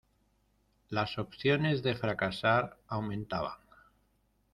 Las 0.89 1.19
opciones 1.19 1.83
de 1.83 1.93
fracasar 1.93 2.75
aumentaban. 2.87 3.59